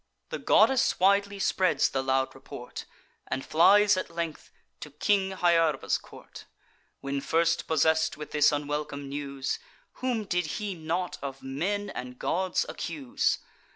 The 0.29 0.39
goddess 0.39 0.99
widely 0.99 1.37
spreads 1.37 1.87
the 1.87 2.01
loud 2.01 2.33
report, 2.33 2.85
And 3.27 3.45
flies 3.45 3.95
at 3.95 4.09
length 4.09 4.49
to 4.79 4.89
King 4.89 5.33
Hyarba's 5.37 5.99
court. 5.99 6.45
When 7.01 7.21
first 7.21 7.67
possess'd 7.67 8.15
with 8.17 8.31
this 8.31 8.51
unwelcome 8.51 9.07
news 9.07 9.59
Whom 10.01 10.25
did 10.25 10.47
he 10.57 10.73
not 10.73 11.19
of 11.21 11.43
men 11.43 11.91
and 11.91 12.17
gods 12.17 12.65
accuse? 12.67 13.37